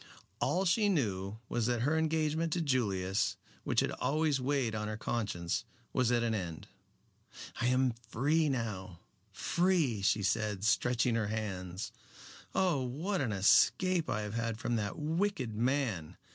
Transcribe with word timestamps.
All 0.39 0.65
she 0.65 0.89
knew 0.89 1.37
was 1.47 1.67
that 1.67 1.81
her 1.83 1.95
engagement 1.95 2.51
to 2.53 2.61
Julius, 2.61 3.37
which 3.63 3.81
had 3.81 3.91
always 3.91 4.41
weighed 4.41 4.73
on 4.73 4.87
her 4.87 4.97
conscience, 4.97 5.63
was 5.93 6.11
at 6.11 6.23
an 6.23 6.33
end. 6.33 6.67
"I 7.57 7.67
am 7.67 7.93
free 8.09 8.49
now 8.49 9.01
free," 9.31 10.01
she 10.01 10.23
said, 10.23 10.63
stretching 10.63 11.13
her 11.13 11.27
hands. 11.27 11.91
"Oh, 12.55 12.81
what 12.83 13.21
an 13.21 13.31
escape 13.31 14.09
I 14.09 14.21
have 14.23 14.33
had 14.33 14.57
from 14.57 14.75
that 14.77 14.97
wicked 14.97 15.53
man. 15.55 16.17